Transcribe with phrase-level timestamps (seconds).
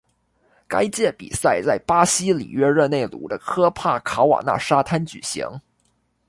[0.67, 5.45] 该届比赛在巴西里约热内卢的科帕卡瓦纳沙滩举行。